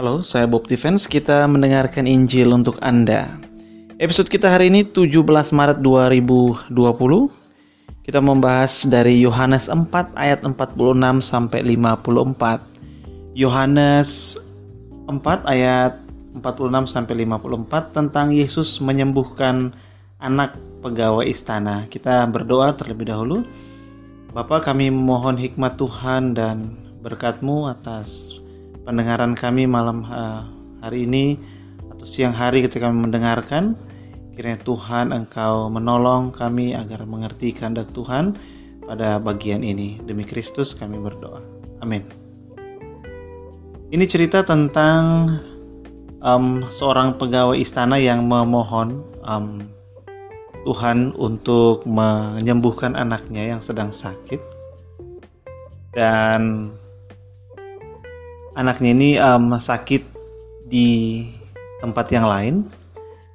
Halo, 0.00 0.24
saya 0.24 0.48
Bob 0.48 0.64
Defense. 0.64 1.04
Kita 1.04 1.44
mendengarkan 1.44 2.08
Injil 2.08 2.56
untuk 2.56 2.80
Anda. 2.80 3.36
Episode 4.00 4.32
kita 4.32 4.48
hari 4.48 4.72
ini 4.72 4.80
17 4.80 5.12
Maret 5.52 5.84
2020. 5.84 6.72
Kita 8.00 8.24
membahas 8.24 8.88
dari 8.88 9.20
Yohanes 9.20 9.68
4 9.68 10.16
ayat 10.16 10.40
46 10.40 11.20
sampai 11.20 11.76
54. 11.76 12.64
Yohanes 13.36 14.40
4 15.04 15.20
ayat 15.44 16.00
46 16.32 16.88
sampai 16.88 17.14
54 17.28 17.92
tentang 17.92 18.32
Yesus 18.32 18.80
menyembuhkan 18.80 19.76
anak 20.16 20.56
pegawai 20.80 21.28
istana. 21.28 21.84
Kita 21.92 22.24
berdoa 22.24 22.72
terlebih 22.72 23.12
dahulu. 23.12 23.44
Bapak 24.32 24.64
kami 24.64 24.88
mohon 24.88 25.36
hikmat 25.36 25.76
Tuhan 25.76 26.32
dan 26.32 26.72
berkatmu 27.04 27.68
atas 27.68 28.39
pendengaran 28.90 29.38
kami 29.38 29.70
malam 29.70 30.02
uh, 30.10 30.42
hari 30.82 31.06
ini 31.06 31.38
atau 31.94 32.02
siang 32.02 32.34
hari 32.34 32.66
ketika 32.66 32.90
kami 32.90 33.06
mendengarkan. 33.06 33.78
Kiranya 34.34 34.58
Tuhan 34.66 35.14
Engkau 35.14 35.70
menolong 35.70 36.34
kami 36.34 36.74
agar 36.74 37.06
mengerti 37.06 37.54
kehendak 37.54 37.94
Tuhan 37.94 38.34
pada 38.82 39.22
bagian 39.22 39.62
ini. 39.62 40.02
Demi 40.02 40.26
Kristus 40.26 40.74
kami 40.74 40.98
berdoa. 40.98 41.38
Amin. 41.78 42.02
Ini 43.94 44.04
cerita 44.10 44.42
tentang 44.42 45.38
um, 46.18 46.66
seorang 46.66 47.14
pegawai 47.14 47.54
istana 47.62 47.94
yang 47.94 48.26
memohon 48.26 49.06
um, 49.22 49.70
Tuhan 50.66 51.14
untuk 51.14 51.86
menyembuhkan 51.86 52.98
anaknya 52.98 53.54
yang 53.54 53.62
sedang 53.62 53.94
sakit 53.94 54.42
dan 55.94 56.74
anaknya 58.54 58.90
ini 58.94 59.10
um, 59.20 59.54
sakit 59.54 60.02
di 60.66 61.22
tempat 61.82 62.06
yang 62.10 62.26
lain. 62.26 62.54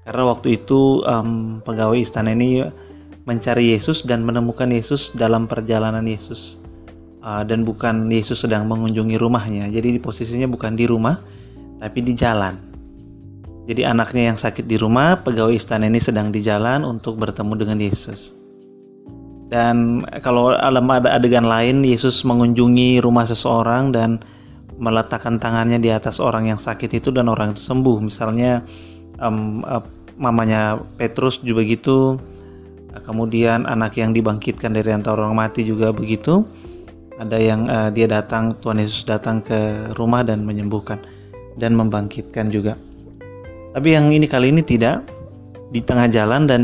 Karena 0.06 0.24
waktu 0.30 0.62
itu 0.62 1.02
um, 1.02 1.60
pegawai 1.66 1.98
istana 1.98 2.32
ini 2.38 2.62
mencari 3.26 3.74
Yesus 3.74 4.06
dan 4.06 4.22
menemukan 4.22 4.70
Yesus 4.70 5.12
dalam 5.18 5.50
perjalanan 5.50 6.06
Yesus. 6.06 6.62
Uh, 7.26 7.42
dan 7.42 7.66
bukan 7.66 8.06
Yesus 8.14 8.46
sedang 8.46 8.70
mengunjungi 8.70 9.18
rumahnya. 9.18 9.66
Jadi 9.74 9.98
posisinya 9.98 10.46
bukan 10.46 10.78
di 10.78 10.86
rumah 10.86 11.18
tapi 11.82 12.06
di 12.06 12.14
jalan. 12.14 12.54
Jadi 13.66 13.82
anaknya 13.82 14.30
yang 14.30 14.38
sakit 14.38 14.70
di 14.70 14.78
rumah 14.78 15.26
pegawai 15.26 15.58
istana 15.58 15.90
ini 15.90 15.98
sedang 15.98 16.30
di 16.30 16.38
jalan 16.46 16.86
untuk 16.86 17.18
bertemu 17.18 17.54
dengan 17.58 17.82
Yesus. 17.82 18.38
Dan 19.50 20.06
kalau 20.22 20.54
ada 20.54 20.82
adegan 21.18 21.50
lain 21.50 21.82
Yesus 21.82 22.22
mengunjungi 22.22 23.02
rumah 23.02 23.26
seseorang 23.26 23.90
dan 23.90 24.22
meletakkan 24.76 25.40
tangannya 25.40 25.80
di 25.80 25.92
atas 25.92 26.20
orang 26.20 26.52
yang 26.52 26.60
sakit 26.60 27.00
itu 27.00 27.12
dan 27.12 27.32
orang 27.32 27.56
itu 27.56 27.64
sembuh. 27.64 27.98
Misalnya 28.04 28.64
um, 29.20 29.64
uh, 29.64 29.84
mamanya 30.20 30.80
Petrus 31.00 31.40
juga 31.44 31.64
begitu. 31.64 32.20
Kemudian 32.96 33.68
anak 33.68 34.00
yang 34.00 34.16
dibangkitkan 34.16 34.72
dari 34.72 34.96
antara 34.96 35.20
orang 35.20 35.36
mati 35.36 35.68
juga 35.68 35.92
begitu. 35.92 36.48
Ada 37.16 37.38
yang 37.40 37.68
uh, 37.68 37.90
dia 37.92 38.08
datang, 38.08 38.56
Tuhan 38.60 38.80
Yesus 38.80 39.08
datang 39.08 39.40
ke 39.44 39.92
rumah 39.96 40.24
dan 40.24 40.44
menyembuhkan 40.44 41.00
dan 41.56 41.76
membangkitkan 41.76 42.52
juga. 42.52 42.76
Tapi 43.76 43.92
yang 43.92 44.12
ini 44.12 44.28
kali 44.28 44.52
ini 44.52 44.64
tidak 44.64 45.04
di 45.72 45.84
tengah 45.84 46.08
jalan 46.08 46.48
dan 46.48 46.62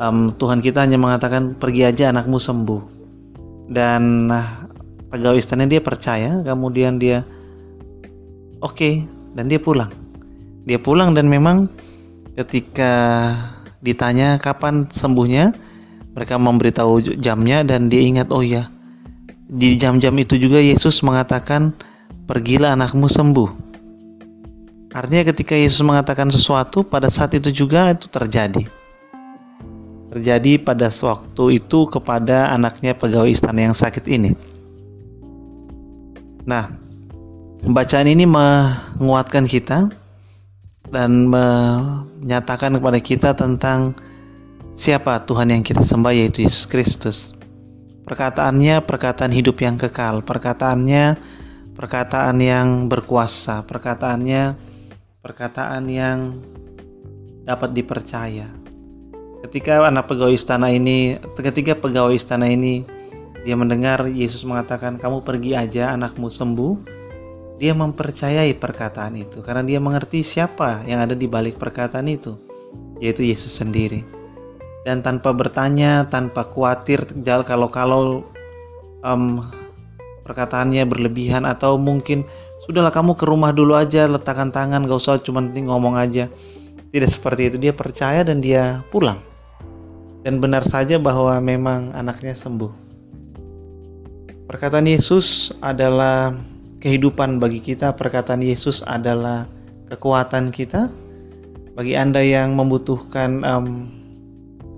um, 0.00 0.32
Tuhan 0.32 0.64
kita 0.64 0.84
hanya 0.84 0.96
mengatakan 0.96 1.56
pergi 1.56 1.88
aja 1.88 2.12
anakmu 2.12 2.40
sembuh. 2.40 2.82
Dan 3.68 4.32
uh, 4.32 4.55
pegawai 5.16 5.40
istana 5.40 5.64
dia 5.64 5.80
percaya 5.80 6.44
kemudian 6.44 7.00
dia 7.00 7.24
oke 8.60 8.76
okay, 8.76 8.94
dan 9.32 9.48
dia 9.48 9.56
pulang. 9.56 9.88
Dia 10.68 10.76
pulang 10.76 11.16
dan 11.16 11.24
memang 11.32 11.72
ketika 12.36 13.32
ditanya 13.80 14.36
kapan 14.36 14.84
sembuhnya 14.84 15.56
mereka 16.12 16.36
memberitahu 16.36 17.16
jamnya 17.16 17.64
dan 17.64 17.88
dia 17.88 18.04
ingat 18.04 18.28
oh 18.28 18.44
ya 18.44 18.68
di 19.48 19.80
jam-jam 19.80 20.12
itu 20.20 20.36
juga 20.36 20.60
Yesus 20.60 21.00
mengatakan 21.00 21.72
pergilah 22.28 22.76
anakmu 22.76 23.08
sembuh. 23.08 23.64
Artinya 24.92 25.24
ketika 25.32 25.56
Yesus 25.56 25.80
mengatakan 25.80 26.28
sesuatu 26.28 26.84
pada 26.84 27.08
saat 27.08 27.32
itu 27.36 27.48
juga 27.52 27.92
itu 27.96 28.08
terjadi. 28.12 28.64
Terjadi 30.12 30.52
pada 30.60 30.88
waktu 30.88 31.44
itu 31.60 31.78
kepada 31.88 32.52
anaknya 32.52 32.96
pegawai 32.96 33.32
istana 33.32 33.68
yang 33.68 33.76
sakit 33.76 34.04
ini 34.08 34.32
Nah, 36.46 36.70
bacaan 37.66 38.06
ini 38.06 38.22
menguatkan 38.22 39.50
kita 39.50 39.90
dan 40.94 41.26
menyatakan 41.26 42.78
kepada 42.78 42.98
kita 43.02 43.30
tentang 43.34 43.98
siapa 44.78 45.26
Tuhan 45.26 45.50
yang 45.50 45.66
kita 45.66 45.82
sembah 45.82 46.14
yaitu 46.14 46.46
Yesus 46.46 46.70
Kristus. 46.70 47.34
Perkataannya 48.06 48.86
perkataan 48.86 49.34
hidup 49.34 49.58
yang 49.58 49.74
kekal, 49.74 50.22
perkataannya 50.22 51.18
perkataan 51.74 52.38
yang 52.38 52.86
berkuasa, 52.86 53.66
perkataannya 53.66 54.54
perkataan 55.18 55.90
yang 55.90 56.38
dapat 57.42 57.74
dipercaya. 57.74 58.46
Ketika 59.42 59.82
anak 59.82 60.06
pegawai 60.06 60.38
istana 60.38 60.70
ini, 60.70 61.18
ketika 61.34 61.74
pegawai 61.74 62.14
istana 62.14 62.46
ini 62.46 62.86
dia 63.46 63.54
mendengar 63.54 64.10
Yesus 64.10 64.42
mengatakan, 64.42 64.98
"Kamu 64.98 65.22
pergi 65.22 65.54
aja, 65.54 65.94
anakmu 65.94 66.26
sembuh." 66.26 66.98
Dia 67.56 67.72
mempercayai 67.72 68.52
perkataan 68.58 69.16
itu 69.16 69.40
karena 69.40 69.64
dia 69.64 69.80
mengerti 69.80 70.20
siapa 70.20 70.84
yang 70.84 71.00
ada 71.00 71.16
di 71.16 71.24
balik 71.24 71.56
perkataan 71.56 72.04
itu, 72.10 72.36
yaitu 73.00 73.24
Yesus 73.24 73.54
sendiri. 73.54 74.02
Dan 74.84 75.00
tanpa 75.00 75.32
bertanya, 75.32 76.04
tanpa 76.10 76.44
khawatir 76.44 77.06
kalau-kalau 77.24 78.28
um, 79.00 79.40
perkataannya 80.26 80.84
berlebihan 80.84 81.46
atau 81.46 81.78
mungkin 81.78 82.26
sudahlah 82.66 82.90
kamu 82.90 83.14
ke 83.14 83.24
rumah 83.24 83.54
dulu 83.54 83.78
aja 83.78 84.10
letakkan 84.10 84.50
tangan 84.50 84.84
gak 84.90 84.98
usah 84.98 85.22
cuma 85.22 85.38
ngomong 85.40 85.94
aja 85.94 86.26
tidak 86.90 87.10
seperti 87.14 87.54
itu 87.54 87.56
dia 87.62 87.70
percaya 87.70 88.26
dan 88.26 88.42
dia 88.42 88.82
pulang 88.90 89.22
dan 90.26 90.42
benar 90.42 90.66
saja 90.66 90.98
bahwa 90.98 91.38
memang 91.38 91.94
anaknya 91.94 92.34
sembuh 92.34 92.85
Perkataan 94.46 94.86
Yesus 94.86 95.50
adalah 95.58 96.30
kehidupan 96.78 97.42
bagi 97.42 97.58
kita, 97.58 97.98
perkataan 97.98 98.46
Yesus 98.46 98.78
adalah 98.86 99.50
kekuatan 99.90 100.54
kita. 100.54 100.86
Bagi 101.74 101.98
Anda 101.98 102.22
yang 102.22 102.54
membutuhkan 102.54 103.42
um, 103.42 103.90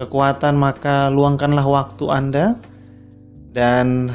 kekuatan, 0.00 0.56
maka 0.56 1.12
luangkanlah 1.12 1.68
waktu 1.68 2.04
Anda 2.08 2.56
dan 3.52 4.08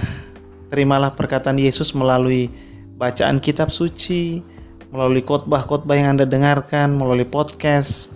terimalah 0.73 1.13
perkataan 1.13 1.61
Yesus 1.61 1.93
melalui 1.93 2.49
bacaan 2.97 3.37
kitab 3.37 3.69
suci, 3.69 4.41
melalui 4.89 5.21
khotbah-khotbah 5.21 5.93
yang 5.93 6.17
Anda 6.17 6.25
dengarkan, 6.25 6.97
melalui 6.97 7.29
podcast, 7.29 8.09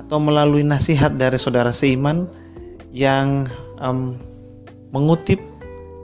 atau 0.00 0.16
melalui 0.16 0.64
nasihat 0.64 1.20
dari 1.20 1.36
saudara 1.36 1.68
seiman 1.68 2.32
yang 2.96 3.44
um, 3.76 4.16
mengutip 4.88 5.51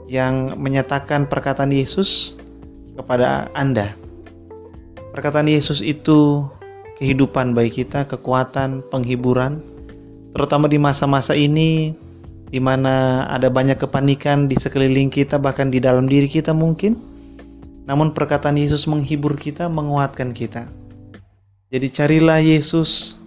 yang 0.09 0.57
menyatakan 0.57 1.29
perkataan 1.29 1.69
Yesus 1.69 2.33
kepada 2.97 3.47
Anda. 3.53 3.93
Perkataan 5.13 5.45
Yesus 5.45 5.85
itu 5.85 6.49
kehidupan 6.97 7.53
bagi 7.53 7.85
kita, 7.85 8.09
kekuatan, 8.09 8.83
penghiburan, 8.89 9.61
terutama 10.33 10.65
di 10.65 10.81
masa-masa 10.81 11.37
ini 11.37 11.93
di 12.49 12.57
mana 12.57 13.25
ada 13.29 13.47
banyak 13.53 13.77
kepanikan 13.77 14.49
di 14.49 14.57
sekeliling 14.57 15.13
kita 15.13 15.37
bahkan 15.37 15.69
di 15.69 15.77
dalam 15.77 16.09
diri 16.09 16.25
kita 16.25 16.51
mungkin. 16.51 16.97
Namun 17.85 18.13
perkataan 18.13 18.57
Yesus 18.57 18.85
menghibur 18.85 19.33
kita, 19.37 19.69
menguatkan 19.69 20.33
kita. 20.33 20.69
Jadi 21.69 21.87
carilah 21.89 22.41
Yesus, 22.41 23.21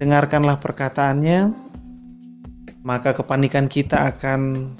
dengarkanlah 0.00 0.60
perkataannya, 0.60 1.52
maka 2.80 3.12
kepanikan 3.12 3.68
kita 3.68 4.08
akan 4.16 4.72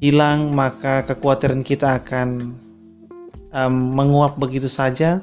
hilang 0.00 0.56
maka 0.56 1.04
kekhawatiran 1.04 1.60
kita 1.60 2.00
akan 2.00 2.56
um, 3.52 3.74
menguap 3.94 4.40
begitu 4.40 4.66
saja 4.66 5.20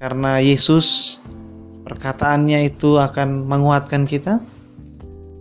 karena 0.00 0.40
Yesus 0.40 1.20
perkataannya 1.84 2.72
itu 2.72 2.96
akan 2.96 3.44
menguatkan 3.44 4.08
kita 4.08 4.40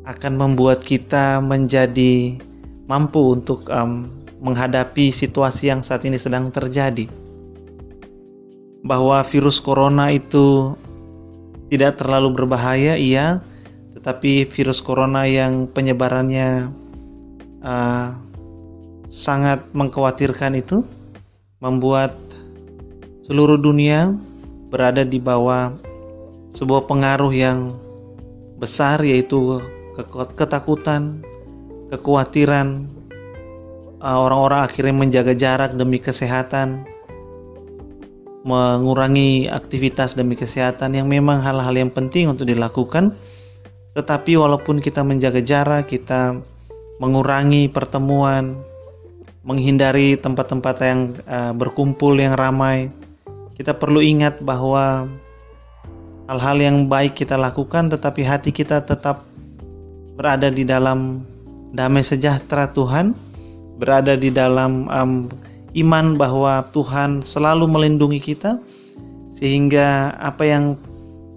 akan 0.06 0.33
membuat 0.38 0.86
kita 0.86 1.42
menjadi 1.42 2.38
mampu 2.86 3.33
untuk 3.33 3.66
um, 3.74 4.12
menghadapi 4.38 5.10
situasi 5.10 5.74
yang 5.74 5.81
saat 5.81 6.06
ini 6.06 6.22
sedang 6.22 6.54
terjadi. 6.54 7.10
Bahwa 8.86 9.25
virus 9.25 9.57
corona 9.57 10.13
itu 10.13 10.77
tidak 11.74 11.98
terlalu 11.98 12.30
berbahaya 12.38 12.94
iya 12.94 13.42
tetapi 13.98 14.45
virus 14.45 14.86
corona 14.86 15.25
yang 15.25 15.66
penyebarannya 15.66 16.69
uh, 17.66 18.13
sangat 19.10 19.63
mengkhawatirkan 19.72 20.57
itu 20.57 20.86
membuat 21.62 22.13
seluruh 23.25 23.57
dunia 23.57 24.13
berada 24.69 25.02
di 25.02 25.18
bawah 25.18 25.74
sebuah 26.54 26.88
pengaruh 26.88 27.34
yang 27.34 27.74
besar 28.56 29.04
yaitu 29.04 29.60
ketakutan, 30.36 31.24
kekhawatiran, 31.92 32.88
uh, 34.04 34.18
orang-orang 34.19 34.62
akhirnya 34.63 34.96
menjaga 34.96 35.34
jarak 35.36 35.72
demi 35.75 36.00
kesehatan, 36.00 36.84
mengurangi 38.46 39.50
aktivitas 39.50 40.13
demi 40.13 40.38
kesehatan 40.38 40.96
yang 40.96 41.08
memang 41.10 41.42
hal-hal 41.42 41.74
yang 41.74 41.92
penting 41.92 42.30
untuk 42.30 42.46
dilakukan. 42.46 43.16
Tetapi 43.96 44.36
walaupun 44.36 44.84
kita 44.84 45.08
menjaga 45.08 45.40
jarak, 45.40 45.88
kita 45.88 46.36
mengurangi 47.00 47.72
pertemuan, 47.72 48.60
menghindari 49.46 50.18
tempat-tempat 50.18 50.76
yang 50.82 51.02
uh, 51.30 51.54
berkumpul 51.54 52.18
yang 52.18 52.34
ramai, 52.34 52.90
kita 53.54 53.78
perlu 53.78 54.02
ingat 54.02 54.42
bahwa 54.42 55.06
hal-hal 56.26 56.58
yang 56.58 56.78
baik 56.90 57.14
kita 57.14 57.38
lakukan, 57.38 57.94
tetapi 57.94 58.26
hati 58.26 58.50
kita 58.50 58.82
tetap 58.82 59.22
berada 60.18 60.50
di 60.50 60.66
dalam 60.66 61.22
damai 61.72 62.02
sejahtera 62.02 62.74
Tuhan, 62.74 63.14
berada 63.78 64.18
di 64.18 64.34
dalam 64.34 64.90
um, 64.90 65.30
iman 65.78 66.18
bahwa 66.18 66.66
Tuhan 66.74 67.22
selalu 67.22 67.70
melindungi 67.70 68.18
kita, 68.18 68.58
sehingga 69.30 70.18
apa 70.18 70.44
yang 70.50 70.74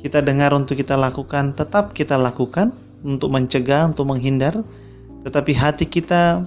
kita 0.01 0.25
dengar 0.25 0.55
untuk 0.55 0.79
kita 0.79 0.95
lakukan 0.95 1.53
tetap 1.59 1.91
kita 1.91 2.15
lakukan 2.15 2.71
untuk 3.05 3.29
mencegah, 3.35 3.91
untuk 3.91 4.09
menghindar, 4.09 4.63
tetapi 5.27 5.53
hati 5.53 5.85
kita 5.85 6.47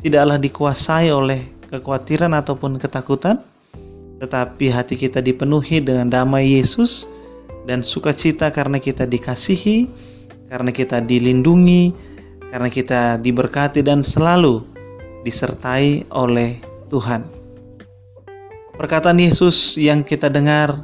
tidaklah 0.00 0.40
dikuasai 0.40 1.12
oleh 1.12 1.44
kekhawatiran 1.68 2.32
ataupun 2.34 2.80
ketakutan, 2.80 3.44
tetapi 4.18 4.72
hati 4.72 4.96
kita 4.96 5.20
dipenuhi 5.20 5.80
dengan 5.80 6.08
damai 6.10 6.48
Yesus 6.58 7.06
dan 7.68 7.84
sukacita 7.84 8.48
karena 8.50 8.80
kita 8.80 9.04
dikasihi, 9.04 9.88
karena 10.48 10.72
kita 10.72 10.98
dilindungi, 11.04 11.92
karena 12.50 12.68
kita 12.72 13.20
diberkati 13.20 13.84
dan 13.84 14.02
selalu 14.02 14.64
disertai 15.22 16.08
oleh 16.10 16.58
Tuhan. 16.88 17.22
Perkataan 18.74 19.20
Yesus 19.20 19.76
yang 19.76 20.00
kita 20.00 20.32
dengar 20.32 20.80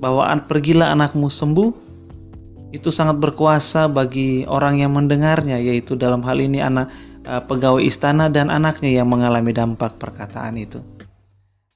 bahwa 0.00 0.28
pergilah 0.44 0.92
anakmu 0.92 1.32
sembuh 1.32 1.72
itu 2.70 2.92
sangat 2.94 3.18
berkuasa 3.18 3.90
bagi 3.90 4.46
orang 4.46 4.78
yang 4.84 4.94
mendengarnya 4.94 5.58
yaitu 5.58 5.98
dalam 5.98 6.22
hal 6.22 6.38
ini 6.38 6.62
anak 6.62 6.92
eh, 7.30 7.42
pegawai 7.46 7.86
istana 7.86 8.26
dan 8.26 8.50
anaknya 8.50 8.90
yang 8.90 9.06
mengalami 9.06 9.54
dampak 9.54 9.94
perkataan 10.02 10.58
itu. 10.58 10.82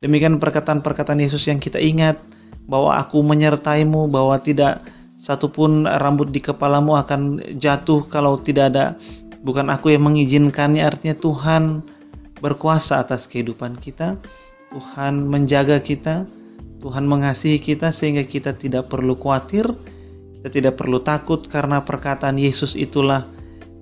Demikian 0.02 0.42
perkataan-perkataan 0.42 1.22
Yesus 1.22 1.46
yang 1.46 1.62
kita 1.62 1.78
ingat 1.78 2.18
bahwa 2.66 2.98
aku 2.98 3.22
menyertaimu, 3.22 4.10
bahwa 4.10 4.36
tidak 4.42 4.84
satupun 5.14 5.86
rambut 5.86 6.28
di 6.34 6.42
kepalamu 6.42 6.98
akan 6.98 7.40
jatuh 7.56 8.04
kalau 8.10 8.36
tidak 8.42 8.74
ada 8.74 8.84
bukan 9.40 9.70
aku 9.70 9.94
yang 9.94 10.04
mengizinkannya 10.04 10.82
artinya 10.82 11.16
Tuhan 11.16 11.84
berkuasa 12.42 13.00
atas 13.00 13.30
kehidupan 13.30 13.78
kita 13.78 14.18
Tuhan 14.74 15.30
menjaga 15.30 15.78
kita 15.78 16.26
Tuhan 16.82 17.04
mengasihi 17.08 17.62
kita 17.62 17.94
sehingga 17.94 18.26
kita 18.26 18.58
tidak 18.58 18.90
perlu 18.90 19.14
khawatir 19.14 19.70
kita 20.40 20.48
tidak 20.50 20.74
perlu 20.76 21.00
takut 21.00 21.46
karena 21.46 21.80
perkataan 21.80 22.36
Yesus 22.36 22.74
itulah 22.74 23.24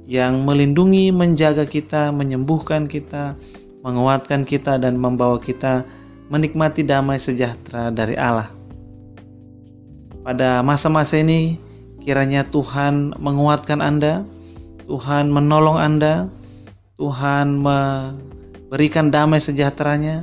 yang 0.07 0.43
melindungi 0.43 1.15
menjaga 1.15 1.67
kita 1.67 2.11
menyembuhkan 2.11 2.91
kita 2.91 3.39
menguatkan 3.83 4.47
kita 4.47 4.79
dan 4.79 4.99
membawa 4.99 5.39
kita 5.39 5.87
menikmati 6.31 6.87
damai 6.87 7.19
sejahtera 7.19 7.91
dari 7.91 8.15
Allah 8.19 8.63
pada 10.23 10.63
masa-masa 10.63 11.19
ini, 11.19 11.59
kiranya 11.99 12.47
Tuhan 12.47 13.19
menguatkan 13.19 13.83
Anda, 13.83 14.23
Tuhan 14.87 15.35
menolong 15.35 15.83
Anda, 15.83 16.31
Tuhan 16.95 17.59
memberikan 17.59 19.11
damai 19.11 19.43
sejahteranya, 19.43 20.23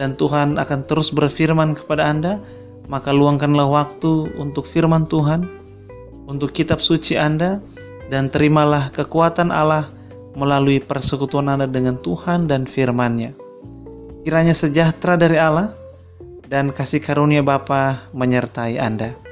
dan 0.00 0.16
Tuhan 0.16 0.56
akan 0.56 0.80
terus 0.88 1.12
berfirman 1.12 1.76
kepada 1.76 2.08
Anda. 2.08 2.40
Maka 2.88 3.12
luangkanlah 3.12 3.68
waktu 3.68 4.40
untuk 4.40 4.64
firman 4.64 5.04
Tuhan, 5.04 5.44
untuk 6.24 6.56
kitab 6.56 6.80
suci 6.80 7.20
Anda, 7.20 7.60
dan 8.12 8.30
terimalah 8.30 8.94
kekuatan 8.94 9.50
Allah 9.50 9.90
melalui 10.36 10.78
persekutuan 10.78 11.48
Anda 11.48 11.66
dengan 11.66 11.98
Tuhan 11.98 12.46
dan 12.46 12.68
firman-Nya. 12.68 13.32
Kiranya 14.22 14.52
sejahtera 14.52 15.16
dari 15.16 15.38
Allah 15.40 15.72
dan 16.46 16.70
kasih 16.70 17.02
karunia 17.02 17.42
Bapa 17.42 18.06
menyertai 18.12 18.78
Anda. 18.78 19.25